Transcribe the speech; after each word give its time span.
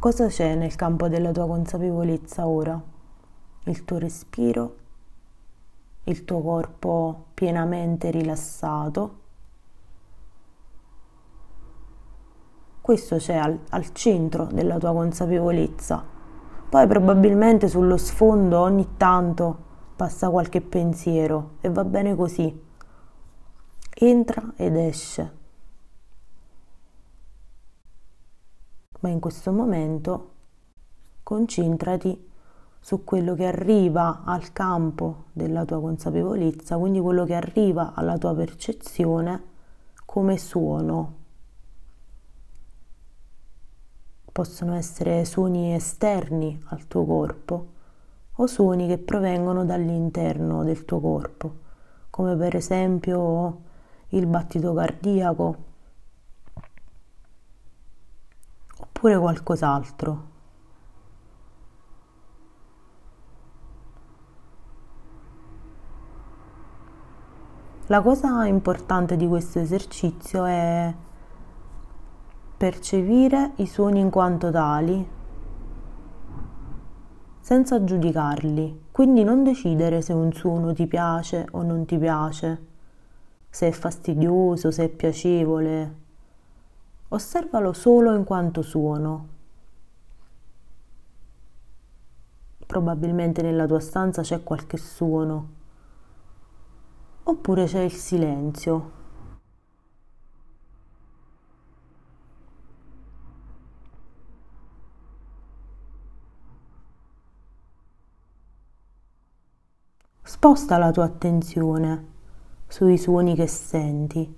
Cosa 0.00 0.28
c'è 0.28 0.54
nel 0.54 0.76
campo 0.76 1.08
della 1.08 1.32
tua 1.32 1.48
consapevolezza 1.48 2.46
ora? 2.46 2.80
Il 3.64 3.84
tuo 3.84 3.98
respiro, 3.98 4.76
il 6.04 6.24
tuo 6.24 6.40
corpo 6.40 7.24
pienamente 7.34 8.08
rilassato. 8.12 9.16
Questo 12.80 13.16
c'è 13.16 13.34
al, 13.34 13.58
al 13.70 13.92
centro 13.92 14.44
della 14.44 14.78
tua 14.78 14.92
consapevolezza. 14.92 16.04
Poi 16.68 16.86
probabilmente 16.86 17.66
sullo 17.66 17.96
sfondo 17.96 18.60
ogni 18.60 18.90
tanto 18.96 19.56
passa 19.96 20.30
qualche 20.30 20.60
pensiero 20.60 21.56
e 21.60 21.70
va 21.70 21.84
bene 21.84 22.14
così. 22.14 22.66
Entra 23.94 24.52
ed 24.54 24.76
esce. 24.76 25.37
Ma 29.00 29.08
in 29.08 29.20
questo 29.20 29.52
momento 29.52 30.32
concentrati 31.22 32.26
su 32.80 33.04
quello 33.04 33.34
che 33.34 33.46
arriva 33.46 34.22
al 34.24 34.52
campo 34.52 35.24
della 35.32 35.64
tua 35.64 35.80
consapevolezza, 35.80 36.78
quindi 36.78 37.00
quello 37.00 37.24
che 37.24 37.34
arriva 37.34 37.92
alla 37.94 38.16
tua 38.16 38.34
percezione 38.34 39.42
come 40.04 40.38
suono. 40.38 41.16
Possono 44.32 44.74
essere 44.74 45.24
suoni 45.24 45.74
esterni 45.74 46.58
al 46.68 46.86
tuo 46.86 47.04
corpo 47.04 47.66
o 48.32 48.46
suoni 48.46 48.86
che 48.86 48.98
provengono 48.98 49.64
dall'interno 49.64 50.64
del 50.64 50.84
tuo 50.84 51.00
corpo, 51.00 51.56
come 52.08 52.36
per 52.36 52.54
esempio 52.54 53.62
il 54.10 54.26
battito 54.26 54.72
cardiaco 54.72 55.66
oppure 58.98 59.16
qualcos'altro. 59.16 60.26
La 67.86 68.02
cosa 68.02 68.44
importante 68.44 69.16
di 69.16 69.26
questo 69.28 69.60
esercizio 69.60 70.44
è 70.44 70.92
percepire 72.56 73.52
i 73.56 73.66
suoni 73.66 74.00
in 74.00 74.10
quanto 74.10 74.50
tali 74.50 75.08
senza 77.38 77.82
giudicarli, 77.82 78.86
quindi 78.90 79.22
non 79.22 79.44
decidere 79.44 80.02
se 80.02 80.12
un 80.12 80.32
suono 80.32 80.74
ti 80.74 80.86
piace 80.88 81.46
o 81.52 81.62
non 81.62 81.86
ti 81.86 81.96
piace, 81.96 82.66
se 83.48 83.68
è 83.68 83.70
fastidioso, 83.70 84.70
se 84.70 84.84
è 84.84 84.88
piacevole, 84.88 86.06
Osservalo 87.10 87.72
solo 87.72 88.14
in 88.14 88.24
quanto 88.24 88.60
suono. 88.60 89.28
Probabilmente 92.66 93.40
nella 93.40 93.66
tua 93.66 93.80
stanza 93.80 94.20
c'è 94.20 94.42
qualche 94.42 94.76
suono, 94.76 95.48
oppure 97.22 97.64
c'è 97.64 97.80
il 97.80 97.92
silenzio. 97.92 98.96
Sposta 110.22 110.76
la 110.76 110.90
tua 110.90 111.04
attenzione 111.04 112.06
sui 112.66 112.98
suoni 112.98 113.34
che 113.34 113.46
senti 113.46 114.36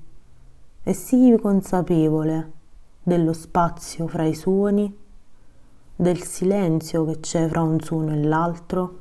e 0.84 0.92
sii 0.92 1.36
consapevole 1.40 2.58
dello 3.02 3.32
spazio 3.32 4.06
fra 4.06 4.24
i 4.24 4.34
suoni, 4.34 4.94
del 5.96 6.22
silenzio 6.22 7.04
che 7.04 7.20
c'è 7.20 7.48
fra 7.48 7.62
un 7.62 7.80
suono 7.80 8.12
e 8.12 8.22
l'altro. 8.22 8.98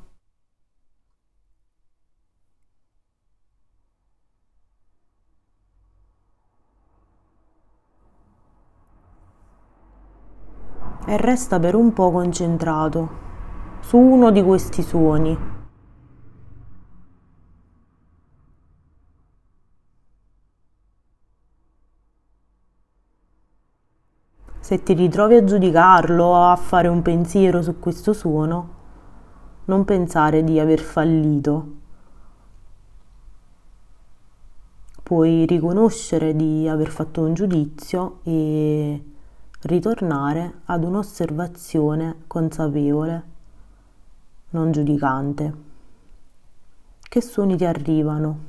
E 11.06 11.18
resta 11.18 11.60
per 11.60 11.76
un 11.76 11.92
po' 11.94 12.12
concentrato 12.12 13.10
su 13.80 13.98
uno 13.98 14.30
di 14.32 14.44
questi 14.44 14.84
suoni. 14.84 15.49
Se 24.70 24.84
ti 24.84 24.94
ritrovi 24.94 25.34
a 25.34 25.44
giudicarlo 25.44 26.26
o 26.26 26.52
a 26.52 26.56
fare 26.56 26.88
un 26.88 27.02
pensiero 27.02 27.64
su 27.64 27.80
questo 27.80 28.14
suono, 28.14 28.70
non 29.66 29.84
pensare 29.84 30.44
di 30.44 30.60
aver 30.60 30.80
fallito. 30.80 31.74
Puoi 35.02 35.48
riconoscere 35.48 36.36
di 36.36 36.68
aver 36.68 36.90
fatto 36.90 37.22
un 37.22 37.34
giudizio 37.34 38.20
e 38.22 39.04
ritornare 39.62 40.60
ad 40.66 40.84
un'osservazione 40.84 42.26
consapevole, 42.28 43.24
non 44.52 44.72
giudicante. 44.72 45.54
Che 47.00 47.22
suoni 47.24 47.58
ti 47.58 47.66
arrivano? 47.66 48.49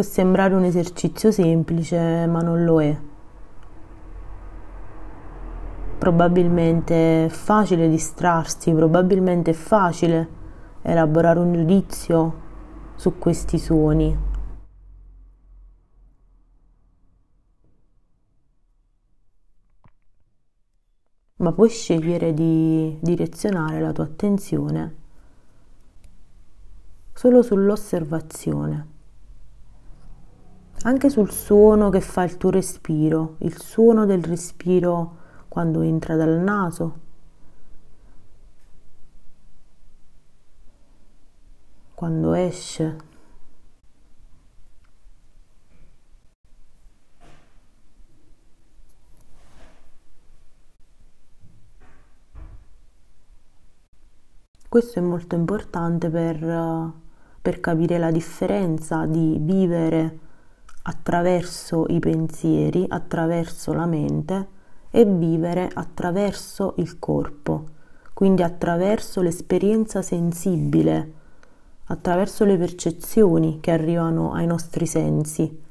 Può 0.00 0.08
sembrare 0.08 0.54
un 0.54 0.64
esercizio 0.64 1.30
semplice, 1.30 2.26
ma 2.26 2.40
non 2.40 2.64
lo 2.64 2.80
è. 2.80 2.98
Probabilmente 5.98 7.26
è 7.26 7.28
facile 7.28 7.86
distrarsi, 7.86 8.72
probabilmente 8.72 9.50
è 9.50 9.52
facile 9.52 10.28
elaborare 10.80 11.38
un 11.40 11.52
giudizio 11.52 12.40
su 12.94 13.18
questi 13.18 13.58
suoni. 13.58 14.18
Ma 21.36 21.52
puoi 21.52 21.68
scegliere 21.68 22.32
di 22.32 22.96
direzionare 23.02 23.80
la 23.80 23.92
tua 23.92 24.04
attenzione 24.04 24.94
solo 27.12 27.42
sull'osservazione 27.42 28.98
anche 30.82 31.10
sul 31.10 31.30
suono 31.30 31.90
che 31.90 32.00
fa 32.00 32.22
il 32.22 32.36
tuo 32.38 32.50
respiro, 32.50 33.36
il 33.38 33.60
suono 33.60 34.06
del 34.06 34.22
respiro 34.24 35.16
quando 35.48 35.82
entra 35.82 36.16
dal 36.16 36.38
naso, 36.38 36.98
quando 41.94 42.32
esce. 42.32 43.08
Questo 54.66 55.00
è 55.00 55.02
molto 55.02 55.34
importante 55.34 56.08
per, 56.08 56.92
per 57.42 57.60
capire 57.60 57.98
la 57.98 58.12
differenza 58.12 59.04
di 59.04 59.36
vivere 59.40 60.28
attraverso 60.82 61.86
i 61.88 61.98
pensieri, 61.98 62.84
attraverso 62.88 63.72
la 63.72 63.86
mente 63.86 64.48
e 64.90 65.04
vivere 65.04 65.68
attraverso 65.72 66.74
il 66.78 66.98
corpo, 66.98 67.64
quindi 68.12 68.42
attraverso 68.42 69.20
l'esperienza 69.22 70.02
sensibile, 70.02 71.12
attraverso 71.84 72.44
le 72.44 72.56
percezioni 72.56 73.60
che 73.60 73.70
arrivano 73.70 74.32
ai 74.32 74.46
nostri 74.46 74.86
sensi. 74.86 75.68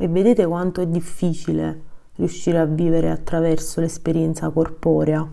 E 0.00 0.06
vedete 0.06 0.46
quanto 0.46 0.80
è 0.80 0.86
difficile 0.86 1.82
riuscire 2.14 2.58
a 2.58 2.64
vivere 2.64 3.10
attraverso 3.10 3.80
l'esperienza 3.80 4.48
corporea. 4.50 5.28